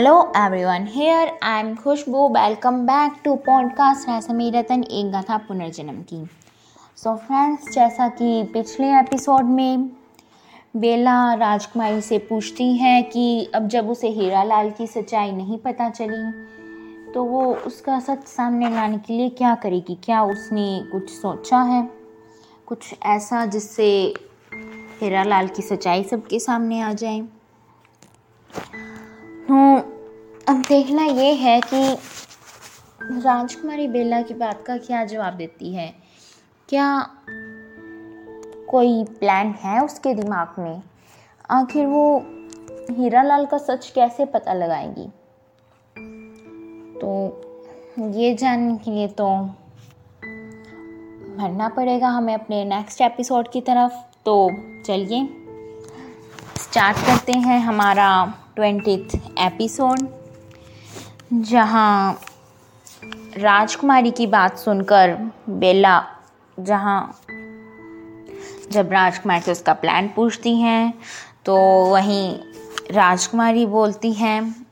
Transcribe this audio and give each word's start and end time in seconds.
Hello 0.00 0.32
everyone 0.36 0.86
here 0.90 1.38
I 1.42 1.60
am 1.60 1.74
Khushboo 1.74 2.28
welcome 2.28 2.74
back 2.74 3.12
to 3.24 3.34
podcast 3.34 4.08
Rashmi 4.08 4.50
Ratan 4.50 4.82
एक 4.82 5.12
गाथा 5.12 5.36
पुनर्जन्म 5.36 6.02
की 6.02 6.30
सो 6.96 7.10
so 7.10 7.16
फ्रेंड्स 7.16 7.72
जैसा 7.72 8.08
कि 8.08 8.44
पिछले 8.44 8.98
एपिसोड 8.98 9.44
में 9.44 9.90
बेला 10.76 11.34
राजकुमारी 11.34 12.00
से 12.00 12.18
पूछती 12.18 12.76
है 12.76 13.02
कि 13.02 13.50
अब 13.54 13.68
जब 13.68 13.90
उसे 13.90 14.08
हीरा 14.08 14.42
लाल 14.42 14.70
की 14.70 14.86
सच्चाई 14.86 15.32
नहीं 15.32 15.58
पता 15.58 15.90
चली 15.90 16.32
तो 17.12 17.24
वो 17.24 17.54
उसका 17.54 18.00
सच 18.00 18.24
सामने 18.24 18.70
लाने 18.70 18.98
के 18.98 19.12
लिए 19.12 19.28
क्या 19.28 19.54
करेगी? 19.54 19.98
क्या 20.04 20.22
उसने 20.22 20.84
कुछ 20.92 21.10
सोचा 21.10 21.62
है? 21.62 21.90
कुछ 22.66 22.94
ऐसा 23.02 23.46
जिससे 23.46 24.14
हीरा 25.00 25.22
लाल 25.22 25.48
की 25.48 25.62
सच्चाई 25.62 26.04
सबके 26.04 26.40
सामने 26.40 26.80
आ 26.80 26.92
जाए? 26.92 27.20
तो 29.40 29.89
अब 30.50 30.56
देखना 30.56 31.02
ये 31.02 31.34
है 31.34 31.60
कि 31.60 31.96
राजकुमारी 33.02 33.88
बेला 33.88 34.22
की 34.22 34.34
बात 34.34 34.64
का 34.66 34.76
क्या 34.76 35.04
जवाब 35.04 35.34
देती 35.34 35.74
है? 35.74 35.94
क्या 36.68 37.10
कोई 38.68 39.04
प्लान 39.04 39.46
है 39.46 39.84
उसके 39.84 40.14
दिमाग 40.14 40.54
में? 40.58 40.82
आखिर 41.50 41.86
वो 41.86 42.18
हीरा 42.90 43.22
लाल 43.22 43.46
का 43.46 43.58
सच 43.58 43.92
कैसे 43.94 44.24
पता 44.24 44.52
लगाएगी? 44.52 45.06
तो 46.98 47.40
ये 47.98 48.34
जानने 48.34 48.76
के 48.76 48.90
लिए 48.90 49.08
तो 49.08 49.28
भरना 51.36 51.68
पड़ेगा 51.68 52.08
हमें 52.08 52.34
अपने 52.34 52.64
नेक्स्ट 52.64 53.00
एपिसोड 53.00 53.48
की 53.48 53.60
तरफ़। 53.60 53.92
तो 54.24 54.50
चलिए 54.86 55.28
स्टार्ट 56.56 56.96
करते 56.96 57.32
हैं 57.32 57.60
हमारा 57.60 58.34
ट्वेंटी 58.56 58.94
एपिसोड 59.38 60.19
जहाँ 61.32 62.20
राजकुमारी 63.36 64.10
की 64.10 64.26
बात 64.26 64.58
सुनकर 64.58 65.32
बेला, 65.48 66.06
जहाँ 66.60 67.20
जब 68.72 68.92
राजकुमारी 68.92 69.40
से 69.40 69.52
उसका 69.52 69.72
प्लान 69.72 70.10
पूछती 70.16 70.56
हैं 70.60 70.94
तो 71.44 71.56
वहीं 71.86 72.38
राजकुमारी 72.90 73.66
बोलती 73.66 74.12
हैं 74.12 74.66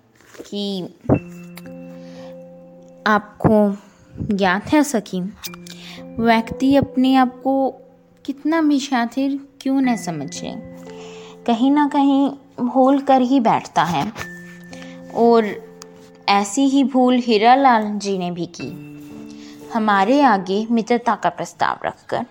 कि, 0.51 0.83
आपको 3.07 3.77
ज्ञात 4.37 4.73
है 4.73 4.83
सकी 4.83 5.21
व्यक्ति 6.19 6.77
अपने 6.77 7.15
आप 7.15 7.41
को 7.43 7.75
कितना 8.25 8.63
भी 8.63 8.81
शातिर 8.81 9.49
क्यों 9.61 9.81
न 9.81 9.97
समझे? 9.97 10.53
कहीं 11.47 11.71
ना 11.71 11.89
कहीं 11.89 12.31
भूल 12.61 13.01
कर 13.01 13.21
ही 13.21 13.41
बैठता 13.41 13.85
है 13.85 14.13
और 15.15 15.68
ऐसी 16.29 16.63
ही 16.63 16.83
भूल 16.85 17.15
हीरा 17.17 17.55
लाल 17.55 17.91
जी 17.99 18.19
ने 18.19 18.31
भी 18.31 18.47
की। 18.47 18.69
हमारे 19.75 20.21
आगे 20.23 20.67
मित्रता 20.71 21.15
का 21.15 21.29
प्रस्ताव 21.29 21.79
रखकर 21.85 22.27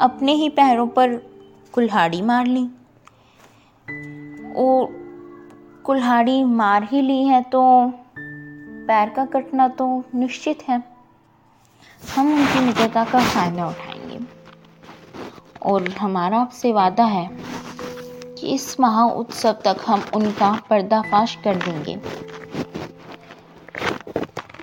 अपने 0.00 0.32
ही 0.32 0.48
पैरों 0.48 0.86
पर 0.88 1.16
कुल्हाड़ी 1.72 2.22
मार 2.22 2.46
ली। 2.46 2.64
और 4.56 4.86
कुल्हाड़ी 5.84 6.44
मार 6.44 6.88
ही 6.92 7.02
ली 7.02 7.22
है 7.24 7.42
तो 7.42 7.62
पैर 8.86 9.08
का 9.08 9.24
कटना 9.24 9.68
तो 9.68 10.04
निश्चित 10.14 10.62
है। 10.68 10.82
हम 12.16 12.32
उनकी 12.34 12.60
मित्रता 12.60 13.04
का 13.04 13.20
फ़ायदा 13.20 13.68
उठाएँगे। 13.68 14.18
और 15.62 15.88
हमारा 15.90 16.38
आपसे 16.38 16.72
वादा 16.72 17.04
है 17.04 17.28
कि 18.34 18.54
इस 18.54 18.80
महा 18.80 19.04
उत्सव 19.04 19.52
तक 19.52 19.76
हम 19.86 20.04
उनका 20.14 20.52
पर्दाफाश 20.70 21.38
कर 21.44 21.56
देंगे। 21.56 22.29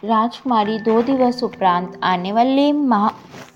राजकुमारी 0.07 0.77
दो 0.79 1.01
दिवस 1.01 1.41
उपरांत 1.43 1.99
आने 2.03 2.31
वाले 2.31 2.71
महा 2.71 3.09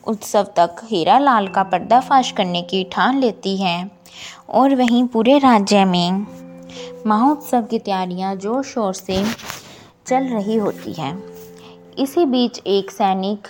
उत्सव 0.08 0.48
तक 0.58 0.82
हीरा 0.84 1.18
लाल 1.20 1.48
का 1.48 1.64
पर्दाफाश 1.64 2.32
करने 2.32 2.62
की 2.62 2.84
ठान 2.92 3.20
लेती 3.20 3.56
है 3.58 3.76
और 4.50 4.76
वहीं 4.76 5.04
पूरे 5.08 5.38
राज्य 5.38 5.84
में 5.86 6.26
महोत्सव 7.08 7.62
की 7.62 7.80
तैयारियाँ 7.80 8.36
ज़ोर 8.36 8.64
शोर 8.64 8.94
से 8.94 9.24
चल 10.08 10.28
रही 10.28 10.58
होती 10.58 10.94
हैं। 10.94 11.14
इसी 12.00 12.26
बीच 12.26 12.62
एक 12.68 12.92
सैनिक 12.92 13.48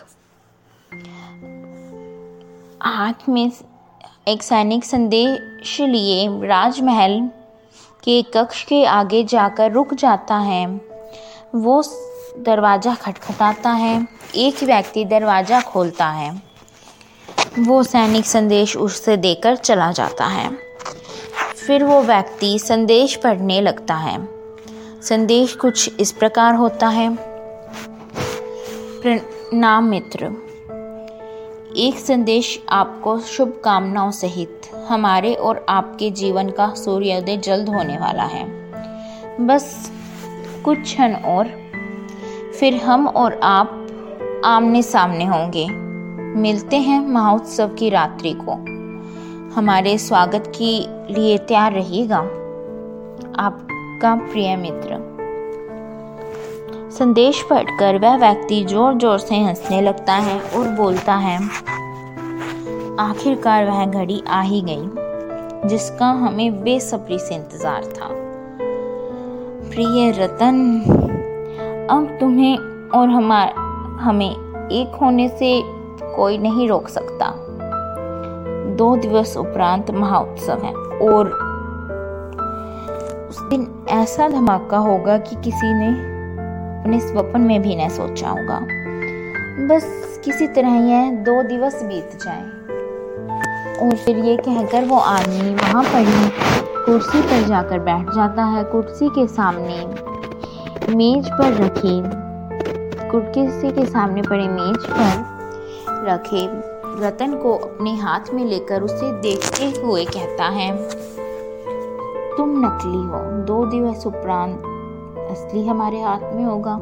हाथ 2.84 3.28
में 3.30 3.52
एक 4.28 4.44
सैनिक 4.44 4.86
संदेश 4.86 5.80
लिए 5.82 6.28
राजमहल 6.48 7.20
के 8.04 8.22
कक्ष 8.36 8.64
के 8.64 8.86
आगे 8.86 9.24
जाकर 9.24 9.72
रुक 9.72 9.94
जाता 9.94 10.38
है। 10.42 10.66
वो 11.56 11.82
दरवाज़ा 12.40 12.96
खटखटाता 12.96 13.70
है। 13.70 14.08
एक 14.36 14.64
व्यक्ति 14.64 15.06
दरवाज़ा 15.06 15.62
खोलता 15.62 16.08
है। 16.08 16.42
वो 17.60 17.84
सैनिक 17.84 18.26
संदेश 18.26 18.78
उससे 18.78 19.18
देकर 19.18 19.56
चला 19.56 19.92
जाता 19.92 20.26
है। 20.26 20.52
फिर 21.68 21.84
वो 21.84 22.02
व्यक्ति 22.02 22.60
संदेश 22.60 23.16
पढ़ने 23.16 23.62
लगता 23.62 23.96
है। 23.96 24.30
संदेश 25.02 25.56
कुछ 25.56 26.00
इस 26.00 26.12
प्रकार 26.12 26.56
होता 26.56 26.88
है। 26.88 27.18
प्रणाम 29.02 29.84
मित्र। 29.84 30.26
एक 31.78 32.00
संदेश 32.00 32.64
आपको 32.70 33.20
शुभकामनाओं 33.20 34.12
सहित 34.12 34.62
हमारे 34.88 35.34
और 35.34 35.66
आपके 35.70 36.12
जीवन 36.12 36.50
का 36.50 36.74
सूर्योदय 36.74 37.38
जल्द 37.38 37.70
होने 37.70 37.98
वाला 37.98 38.24
है। 38.24 38.46
बस 39.48 39.92
कुछ 40.66 40.82
क्षण 40.82 41.14
और 41.14 41.61
फिर 42.62 42.76
हम 42.76 43.08
और 43.08 43.40
आप 43.44 44.42
आमने 44.46 44.82
सामने 44.84 45.26
होंगे। 45.26 45.66
मिलते 46.42 46.78
हैं 46.78 47.00
महोत्सव 47.08 47.68
की 47.68 47.90
रात्रि 47.90 48.34
को। 48.42 48.54
हमारे 49.56 49.98
स्वागत 49.98 50.52
के 50.58 50.70
लिए 51.14 51.38
तैयार 51.38 51.74
रहिएगा 51.74 52.18
आपका 53.40 54.14
प्रिय 54.16 54.56
मित्र। 54.56 55.00
संदेश 56.92 57.42
पढ़कर 57.50 57.98
वह 57.98 58.18
व्यक्ति 58.18 58.64
ज़ोर 58.66 58.98
ज़ोर 58.98 59.18
से 59.18 59.40
हंसने 59.40 59.82
लगता 59.82 60.14
है 60.14 60.40
और 60.40 60.70
बोलता 60.70 61.16
है, 61.16 61.38
आखिरकार 63.00 63.66
वह 63.66 63.86
घड़ी 63.86 64.22
आ 64.28 64.42
ही 64.42 64.62
गई, 64.62 65.70
जिसका 65.70 66.12
हमें 66.20 66.64
बेसब्री 66.64 67.20
से 67.20 67.36
इंतज़ार 67.36 67.84
था। 67.84 68.10
प्रिय 69.70 70.12
रतन 70.12 71.11
अब 71.90 72.18
तुम्हें 72.20 72.58
और 72.90 73.10
हमार, 73.10 73.54
हमें 74.00 74.32
एक 74.72 74.96
होने 74.96 75.28
से 75.30 75.62
कोई 76.16 76.38
नहीं 76.38 76.70
रोक 76.70 76.88
सकता। 76.88 77.34
दो 78.76 78.96
दिवस 78.96 79.38
उपरांत 79.38 79.92
महाउत्सव 79.92 80.62
है 80.64 80.74
और 81.10 81.28
उस 83.30 83.42
दिन 83.42 83.86
ऐसा 83.90 84.30
धमाका 84.30 84.78
होगा 84.78 85.18
कि 85.18 85.36
किसी 85.36 85.74
ने 85.74 85.88
अपने 86.82 87.00
स्वप्न 87.00 87.42
में 87.42 87.62
भी 87.62 87.86
न 87.86 87.90
सोचा 87.90 88.30
होगा। 88.30 88.60
बस 89.68 90.22
किसी 90.26 90.48
तरह 90.48 90.70
यह 90.70 91.12
दो 91.12 91.44
दिवस 91.44 91.84
बीत 91.84 92.20
जाए। 92.26 92.44
और 93.80 93.96
फिर 93.96 94.18
ये 94.18 94.38
कहकर 94.38 94.86
वो 94.86 94.98
आदमी 94.98 95.56
वहाँ 95.56 95.84
पर 95.84 96.00
ही 96.00 96.30
कुर्सी 96.86 97.22
पर 97.22 97.48
जाकर 97.48 97.80
बैठ 97.80 98.10
जाता 98.16 98.44
है। 98.44 98.64
कुर्सी 98.64 99.10
के 99.10 99.28
सामने 99.28 100.12
मेज 100.96 101.28
पर 101.28 101.54
रखे। 101.54 102.02
कुर्सी 103.10 103.72
के 103.72 103.86
सामने 103.86 104.22
पड़े 104.22 104.48
मेज 104.48 104.86
पर 104.92 106.06
रखे। 106.06 106.72
रतन 107.06 107.34
को 107.34 107.54
अपने 107.54 107.96
हाथ 107.96 108.34
में 108.34 108.46
लेकर 108.46 108.82
उसे 108.82 109.22
देखते 109.22 109.82
हुए 109.82 110.06
कहता 110.06 110.46
है, 110.46 110.72
तुम 112.38 112.50
नकली 112.66 113.02
हो। 113.08 113.46
दो 113.46 113.66
दिवस 113.66 114.08
उपरांत 114.08 114.60
असली 115.32 115.68
हमारे 115.68 116.02
हाथ 116.02 116.34
में 116.34 116.44
होगा। 116.44 116.74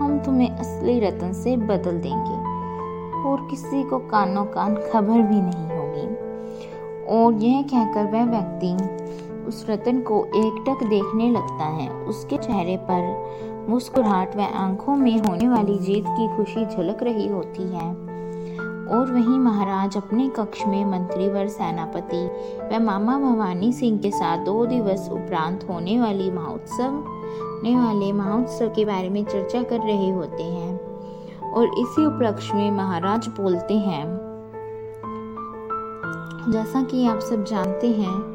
हम 0.00 0.22
तुम्हें 0.24 0.56
असली 0.56 1.00
रतन 1.00 1.32
से 1.32 1.56
बदल 1.56 1.98
देंगे। 1.98 2.40
और 3.28 3.46
किसी 3.50 3.82
को 3.82 3.98
कानों 3.98 4.44
कान 4.44 4.74
खबर 4.74 5.18
भी 5.22 5.40
नहीं 5.40 5.68
होगी। 5.78 6.06
और 7.06 7.32
यह 7.32 7.62
कहकर 7.62 8.04
वह 8.04 8.24
व्यक्ति 8.24 8.99
उस 9.50 9.64
रतन 9.70 10.00
को 10.00 10.24
एकटक 10.26 10.86
देखने 10.86 11.30
लगता 11.30 11.64
है। 11.64 11.88
उसके 12.04 12.36
चेहरे 12.36 12.76
पर 12.90 13.66
मुस्कुराहट 13.68 14.36
व 14.36 14.40
आँखों 14.40 14.96
में 14.96 15.18
होने 15.18 15.48
वाली 15.48 15.78
जीत 15.78 16.04
की 16.08 16.36
खुशी 16.36 16.66
झलक 16.66 17.02
रही 17.02 17.28
होती 17.28 17.62
है। 17.62 17.88
और 18.88 19.12
वहीं 19.12 19.38
महाराज 19.38 19.96
अपने 19.96 20.28
कक्ष 20.28 20.66
में 20.66 20.84
मंत्री 20.84 21.28
व 21.28 21.46
सेनापति 21.48 22.24
व 22.62 22.80
मामा 22.80 23.18
भवानी 23.18 23.72
सिंह 23.72 23.98
के 23.98 24.10
साथ 24.10 24.44
दो 24.44 24.66
दिवस 24.66 25.08
उपरांत 25.12 25.66
होने 25.70 26.00
वाली 26.00 26.30
महोत्सव 26.30 26.96
होने 26.96 27.76
वाले 27.76 28.12
महोत्सव 28.12 28.68
के 28.68 28.84
बारे 28.84 29.08
में 29.08 29.24
चर्चा 29.24 29.62
कर 29.62 29.80
रहे 29.80 30.10
होते 30.10 30.42
हैं। 30.42 31.52
और 31.52 31.64
इसी 31.64 32.06
उपलक्ष्य 32.06 32.54
में 32.54 32.70
महाराज 32.70 33.28
बोलते 33.28 33.74
हैं, 33.74 34.04
जैसा 36.52 36.82
कि 36.82 37.06
आप 37.06 37.18
सब 37.20 37.44
जानते 37.44 37.88
हैं 37.88 38.29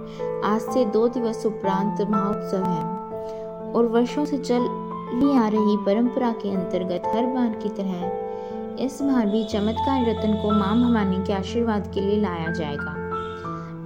आज 0.46 0.62
से 0.62 0.84
दो 0.86 1.08
दिवस 1.08 1.46
उपरांत 1.46 2.02
महोत्सव 2.10 2.64
है 2.64 3.72
और 3.74 3.86
वर्षों 3.86 4.26
से 4.26 4.38
चली 4.38 5.38
आ 5.38 5.48
रही 5.48 5.78
परंपरा 5.78 6.32
के 6.32 6.50
अंतर्गत 6.50 7.08
हर 7.16 7.26
बार 7.26 7.50
की 7.64 7.70
तरह 7.70 8.84
इस 8.84 9.02
बार 9.02 9.26
भी 9.26 9.44
चमत्कार 9.44 10.06
रतन 10.10 10.34
को 10.34 10.52
माँ 10.52 10.76
भवानी 10.76 11.24
के 11.26 11.34
आशीर्वाद 11.34 11.92
के 11.94 12.02
लिए 12.02 12.20
लाया 12.22 12.52
जाएगा। 12.52 12.94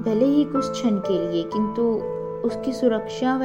भले 0.04 0.26
ही 0.26 0.44
कुछ 0.44 0.70
क्षण 0.72 0.98
के 1.00 1.32
लिए, 1.32 1.44
किंतु 1.44 1.82
उसकी 2.48 2.74
सुरक्षा 2.74 3.38
व 3.38 3.44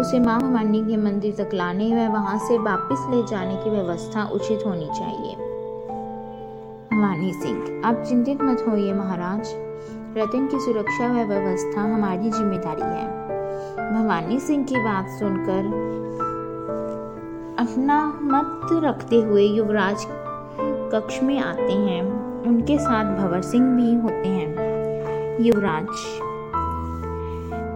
उसे 0.00 0.20
माँ 0.20 0.40
भवानी 0.40 0.80
के 0.80 0.96
मंदिर 0.96 1.34
तक 1.38 1.54
लाने 1.54 1.90
व 1.96 2.08
वहाँ 2.12 2.38
से 2.38 2.58
वापस 2.58 3.06
ले 3.10 3.22
जाने 3.26 3.56
की 3.56 3.70
व्यवस्था 3.70 4.24
उचित 4.24 4.66
होनी 4.66 4.86
चाहिए। 4.86 5.34
भवानी 6.92 7.32
सिंह, 7.32 7.82
आप 7.84 8.04
चिंतित 8.08 8.42
मत 8.42 8.64
होइए 8.68 8.92
महाराज। 8.92 9.54
रतन 10.16 10.46
की 10.46 10.58
सुरक्षा 10.60 11.06
व 11.06 11.22
व्यवस्था 11.28 11.80
हमारी 11.82 12.30
ज़िम्मेदारी 12.30 12.82
है। 12.82 13.06
भवानी 13.94 14.38
सिंह 14.40 14.64
की 14.64 14.76
बात 14.76 15.08
सुनकर 15.10 15.64
अपना 17.58 17.96
मत 18.22 18.68
रखते 18.84 19.20
हुए 19.22 19.42
युवराज 19.42 20.06
कक्ष 20.92 21.22
में 21.22 21.38
आते 21.38 21.72
हैं। 21.72 22.02
उनके 22.46 22.78
साथ 22.78 23.16
भवर 23.16 23.40
सिंह 23.42 23.66
भी 23.76 23.94
होते 23.94 24.28
हैं। 24.28 25.40
युवराज, 25.40 25.88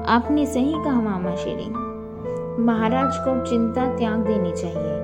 आपने 0.08 0.46
सही 0.46 0.72
कहा 0.74 1.00
मामा 1.00 1.34
श्री। 1.34 1.68
महाराज 2.64 3.18
को 3.18 3.44
चिंता 3.46 3.86
त्याग 3.96 4.18
देनी 4.18 4.52
चाहिए। 4.52 4.96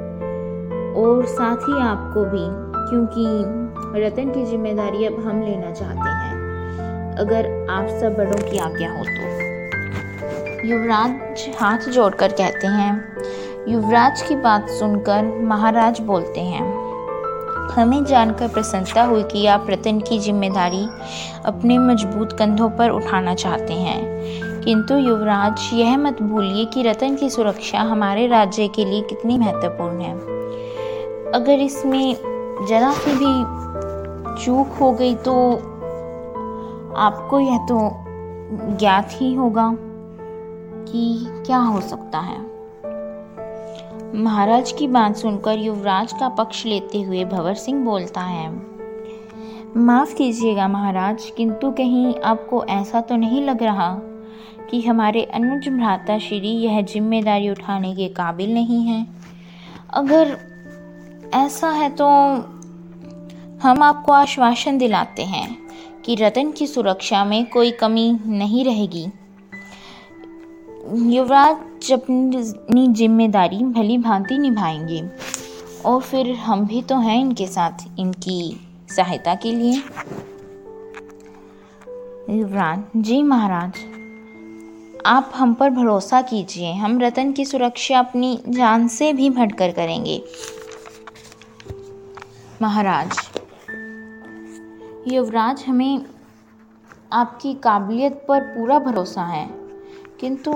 और 0.96 1.24
साथ 1.26 1.68
ही 1.68 1.80
आपको 1.80 2.24
भी, 2.24 2.46
क्योंकि 2.88 3.26
रतन 4.00 4.30
की 4.30 4.44
ज़िम्मेदारी 4.44 5.04
अब 5.04 5.18
हम 5.26 5.42
लेना 5.42 5.70
चाहते 5.72 6.08
हैं। 6.10 6.43
अगर 7.14 7.46
आप 7.70 7.88
सब 8.00 8.14
बड़ों 8.16 8.38
की 8.50 8.58
आज्ञा 8.58 8.90
हो 8.92 9.04
तो। 9.04 10.68
युवराज 10.68 11.48
हाथ 11.58 11.88
जोड़कर 11.88 12.32
कहते 12.32 12.66
हैं, 12.66 12.92
युवराज 13.68 14.22
की 14.22 14.36
बात 14.36 14.68
सुनकर 14.68 15.24
महाराज 15.42 16.00
बोलते 16.00 16.40
हैं, 16.40 16.62
हमें 17.70 18.04
जानकर 18.04 18.48
प्रसन्नता 18.48 19.02
हुई 19.02 19.22
कि 19.22 19.46
आप 19.46 19.66
रतन 19.70 20.00
की 20.00 20.18
ज़िम्मेदारी 20.18 20.86
अपने 21.44 21.78
मज़बूत 21.78 22.32
कंधों 22.32 22.68
पर 22.70 22.90
उठाना 22.90 23.34
चाहते 23.34 23.74
हैं। 23.74 24.62
किंतु 24.62 24.96
युवराज, 24.96 25.70
यह 25.74 25.96
मत 25.96 26.22
भूलिए 26.22 26.64
कि 26.64 26.82
रतन 26.82 27.16
की 27.16 27.30
सुरक्षा 27.30 27.80
हमारे 27.82 28.26
राज्य 28.26 28.68
के 28.68 28.84
लिए 28.84 29.02
कितनी 29.02 29.38
महत्वपूर्ण 29.38 30.00
है। 30.00 30.14
अगर 31.32 31.60
इसमें 31.60 32.16
जरा 32.68 32.92
सी 32.94 33.12
भी 33.14 34.44
चूक 34.44 34.76
हो 34.80 34.90
गई 34.92 35.14
तो 35.14 35.34
आपको 36.96 37.40
यह 37.40 37.58
तो 37.58 37.78
ज्ञात 38.78 39.10
ही 39.12 39.32
होगा 39.34 39.70
कि 40.86 41.26
क्या 41.46 41.58
हो 41.58 41.80
सकता 41.80 42.18
है। 42.18 42.38
महाराज 44.14 44.72
की 44.72 44.86
बात 44.88 45.16
सुनकर 45.16 45.58
युवराज 45.58 46.12
का 46.12 46.28
पक्ष 46.28 46.64
लेते 46.66 47.00
हुए 47.02 47.24
भवर 47.24 47.54
सिंह 47.54 47.84
बोलता 47.84 48.20
है, 48.20 48.48
माफ़ 49.76 50.14
कीजिएगा 50.14 50.68
महाराज, 50.68 51.30
किंतु 51.36 51.70
कहीं 51.70 52.14
आपको 52.24 52.64
ऐसा 52.64 53.00
तो 53.00 53.16
नहीं 53.16 53.42
लग 53.42 53.62
रहा 53.62 53.92
कि 54.70 54.80
हमारे 54.80 55.22
अनुज 55.24 55.68
भ्राता 55.68 56.18
श्री 56.18 56.50
यह 56.58 56.80
ज़िम्मेदारी 56.82 57.50
उठाने 57.50 57.94
के 57.94 58.08
काबिल 58.08 58.54
नहीं 58.54 58.82
है? 58.82 59.06
अगर 59.94 60.36
ऐसा 61.34 61.70
है 61.70 61.90
तो 61.90 62.06
हम 63.62 63.82
आपको 63.82 64.12
आश्वासन 64.12 64.78
दिलाते 64.78 65.22
हैं। 65.22 65.63
कि 66.04 66.14
रतन 66.14 66.50
की 66.50 66.66
सुरक्षा 66.66 67.24
में 67.24 67.46
कोई 67.46 67.70
कमी 67.70 68.10
नहीं 68.26 68.64
रहेगी। 68.64 69.06
युवराज 71.14 71.92
अपनी 71.92 72.86
ज़िम्मेदारी 72.88 73.58
भली 73.64 73.98
भांति 73.98 74.38
निभाएँगे। 74.38 75.02
और 75.84 76.00
फिर 76.00 76.30
हम 76.32 76.66
भी 76.66 76.82
तो 76.82 76.98
हैं 76.98 77.20
इनके 77.20 77.46
साथ, 77.46 77.86
इनकी 77.98 78.60
सहायता 78.96 79.34
के 79.34 79.52
लिए। 79.52 79.82
युवराज, 82.30 82.82
जी 82.96 83.22
महाराज, 83.22 83.72
आप 85.06 85.32
हम 85.34 85.54
पर 85.54 85.70
भरोसा 85.70 86.20
कीजिए। 86.22 86.72
हम 86.72 87.00
रतन 87.00 87.32
की 87.32 87.44
सुरक्षा 87.44 87.98
अपनी 87.98 88.38
जान 88.48 88.88
से 88.88 89.12
भी 89.12 89.30
भटकर 89.30 89.72
करेंगे। 89.72 90.22
महाराज 92.62 93.18
युवराज, 95.06 95.64
हमें 95.68 96.04
आपकी 97.12 97.52
काबिलियत 97.54 98.24
पर 98.28 98.40
पूरा 98.48 98.78
भरोसा 98.78 99.22
है, 99.22 99.46
किंतु 100.20 100.52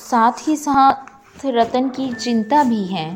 साथ 0.00 0.48
ही 0.48 0.56
साथ 0.56 1.44
रतन 1.46 1.88
की 1.88 2.12
चिंता 2.14 2.62
भी 2.64 2.84
है। 2.84 3.08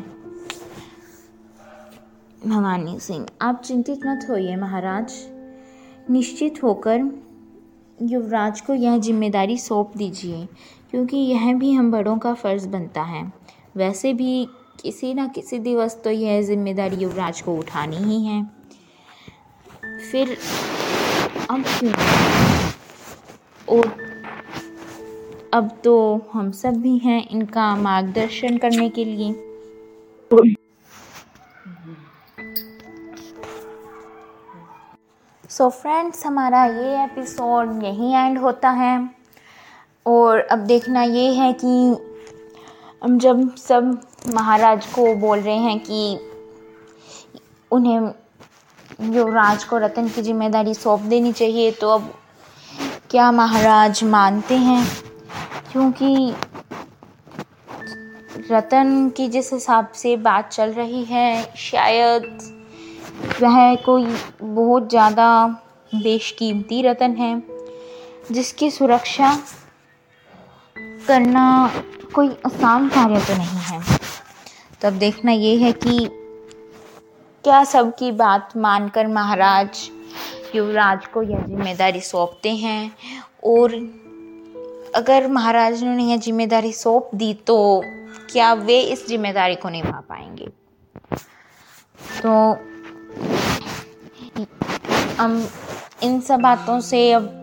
भवानी 2.41 2.99
सिंह, 2.99 3.25
आप 3.41 3.61
चिंतित 3.61 4.05
मत 4.05 4.25
होइए 4.29 4.55
महाराज। 4.55 5.13
निश्चित 6.09 6.61
होकर 6.63 7.09
युवराज 7.97 8.61
को 8.61 8.73
यह 8.73 8.97
ज़िम्मेदारी 8.99 9.57
सौंप 9.57 9.91
दीजिए, 9.97 10.47
क्योंकि 10.91 11.17
यह 11.17 11.53
भी 11.53 11.71
हम 11.71 11.91
बड़ों 11.91 12.17
का 12.17 12.33
फ़र्ज़ 12.33 12.67
बनता 12.67 13.01
है। 13.03 13.23
वैसे 13.77 14.13
भी 14.13 14.47
किसी 14.81 15.13
न 15.13 15.27
किसी 15.27 15.59
दिवस 15.59 15.99
तो 16.03 16.09
यह 16.09 16.41
ज़िम्मेदारी 16.41 16.95
युवराज 16.95 17.41
को 17.41 17.57
उठानी 17.57 17.97
ही 17.97 18.23
है। 18.25 18.58
फिर 19.99 20.37
अब 21.49 21.63
क्यों 21.79 21.93
और 23.69 23.87
अब 25.53 25.69
तो 25.83 25.93
हम 26.33 26.51
सब 26.51 26.73
भी 26.73 26.97
हैं 26.97 27.29
इनका 27.29 27.75
मार्गदर्शन 27.75 28.57
करने 28.57 28.89
के 28.89 29.05
लिए। 29.05 29.33
सो 35.49 35.63
so 35.63 35.71
फ्रेंड्स 35.71 36.25
हमारा 36.25 36.65
ये 36.65 37.03
एपिसोड 37.03 37.83
यहीं 37.83 38.15
एंड 38.15 38.37
होता 38.37 38.69
है। 38.69 39.09
और 40.05 40.39
अब 40.39 40.59
देखना 40.59 41.03
ये 41.03 41.33
है 41.33 41.53
कि 41.65 41.97
हम 43.03 43.19
जब 43.19 43.55
सब 43.55 44.01
महाराज 44.33 44.85
को 44.85 45.15
बोल 45.15 45.39
रहे 45.39 45.57
हैं 45.57 45.79
कि 45.79 46.19
उन्हें 47.71 48.13
युवराज 48.99 49.63
को 49.63 49.77
रतन 49.77 50.07
की 50.07 50.21
ज़िम्मेदारी 50.21 50.73
सौंप 50.73 51.01
देनी 51.01 51.31
चाहिए 51.33 51.71
तो 51.71 51.89
अब 51.89 52.13
क्या 53.09 53.31
महाराज 53.31 54.03
मानते 54.03 54.55
हैं? 54.57 54.85
क्योंकि 55.71 56.33
रतन 58.51 59.09
की 59.17 59.27
जिस 59.27 59.51
हिसाब 59.53 59.87
से 59.95 60.15
बात 60.17 60.49
चल 60.49 60.71
रही 60.71 61.03
है, 61.03 61.53
शायद 61.57 62.23
वह 63.41 63.75
कोई 63.75 64.05
बहुत 64.41 64.89
ज़्यादा 64.89 65.47
बेशकीमती 65.95 66.81
रतन 66.81 67.15
है, 67.15 67.41
जिसकी 68.31 68.69
सुरक्षा 68.71 69.33
करना 71.07 71.71
कोई 72.15 72.29
आसान 72.45 72.87
कार्य 72.89 73.19
तो 73.19 73.37
नहीं 73.37 73.59
है। 73.61 73.81
तो 74.81 74.87
अब 74.87 74.93
देखना 74.93 75.31
ये 75.31 75.55
है 75.57 75.71
कि 75.71 76.09
क्या 77.43 77.63
सबकी 77.63 78.11
बात 78.11 78.49
मानकर 78.57 79.07
महाराज 79.07 79.89
युवराज 80.55 81.05
को 81.05 81.21
यह 81.23 81.45
ज़िम्मेदारी 81.45 82.01
सौंपते 82.01 82.49
हैं? 82.49 82.91
और 83.43 83.73
अगर 84.95 85.27
महाराज 85.27 85.83
ने 85.83 86.03
यह 86.03 86.17
ज़िम्मेदारी 86.17 86.73
सौंप 86.73 87.09
दी 87.15 87.33
तो 87.47 87.83
क्या 88.31 88.53
वे 88.53 88.79
इस 88.81 89.07
ज़िम्मेदारी 89.07 89.55
को 89.55 89.69
निभा 89.69 89.99
पाएँगे? 90.09 90.47
तो 92.23 92.51
हम 95.17 95.47
इन 96.03 96.19
सब 96.21 96.39
बातों 96.39 96.79
से 96.79 97.11
अब 97.11 97.35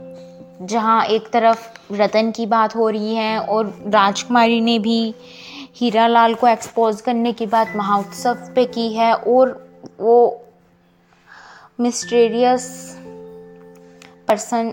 जहाँ 0.62 1.04
एक 1.04 1.30
तरफ़ 1.32 1.92
रतन 1.92 2.30
की 2.30 2.46
बात 2.46 2.76
हो 2.76 2.88
रही 2.88 3.14
है 3.14 3.38
और 3.40 3.74
राजकुमारी 3.86 4.60
ने 4.60 4.78
भी 4.78 5.14
हीरा 5.76 6.06
लाल 6.06 6.34
को 6.34 6.48
एक्सपोज 6.48 7.00
करने 7.00 7.32
की 7.32 7.46
बात 7.46 7.72
महोत्सव 7.76 8.52
पे 8.54 8.64
की 8.64 8.92
है 8.92 9.14
और 9.14 9.65
वो 10.00 10.44
मिस्टेरियस 11.80 12.92
पर्सन 14.28 14.72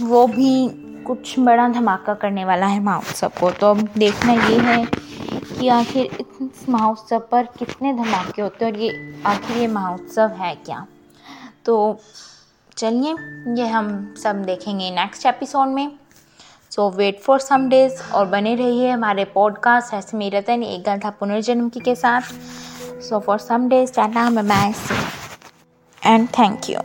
वो 0.00 0.26
भी 0.26 0.68
कुछ 1.02 1.38
बड़ा 1.38 1.68
धमाका 1.68 2.14
करने 2.14 2.44
वाला 2.44 2.66
है 2.66 2.80
महोत्सव 2.80 3.28
को। 3.40 3.50
तो 3.50 3.70
अब 3.70 3.88
देखना 3.98 4.32
ये 4.32 4.58
है 4.58 4.86
कि 5.60 5.68
आखिर 5.68 6.04
इस 6.20 6.68
महोत्सव 6.68 7.18
पर 7.18 7.42
कितने 7.58 7.92
धमाके 7.92 8.42
होते 8.42 8.64
हैं 8.64 8.72
और 8.72 8.78
ये, 8.78 9.22
आखिर 9.26 9.56
ये 9.56 9.66
महोत्सव 9.66 10.28
है 10.28 10.54
क्या? 10.54 10.86
तो 11.64 12.00
चलिए, 12.76 13.12
ये 13.62 13.66
हम 13.68 14.14
सब 14.22 14.42
देखेंगे 14.42 14.90
नेक्स्ट 14.90 15.26
एपिसोड 15.26 15.68
में। 15.68 15.98
So 16.70 16.90
wait 16.90 17.20
for 17.20 17.40
some 17.40 17.68
days 17.68 18.12
और 18.12 18.26
बने 18.26 18.54
रहिए 18.54 18.90
हमारे 18.90 19.24
पॉडकास्ट 19.24 19.94
ऐसे 19.94 20.16
मेरे 20.16 20.38
रतन, 20.38 20.62
एक 20.62 20.80
गंधा 20.80 21.10
पुनर्जन्म 21.10 21.68
की 21.68 21.80
के 21.80 21.94
साथ। 21.94 22.22
So 23.00 23.20
for 23.20 23.38
some 23.38 23.68
days 23.68 23.92
right 23.96 24.10
now 24.10 24.26
I'm 24.26 24.38
a 24.38 24.42
mess. 24.42 24.92
And 26.02 26.30
thank 26.32 26.68
you. 26.68 26.80